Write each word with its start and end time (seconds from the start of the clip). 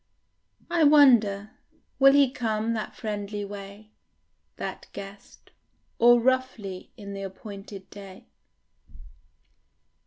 I 0.71 0.83
wonder; 0.83 1.51
will 1.99 2.13
he 2.13 2.31
come 2.31 2.73
that 2.73 2.95
friendly 2.95 3.45
way, 3.45 3.91
That 4.55 4.87
guest, 4.93 5.51
or 5.99 6.19
roughly 6.19 6.89
in 6.97 7.13
the 7.13 7.21
appointed 7.21 7.87
day? 7.91 8.25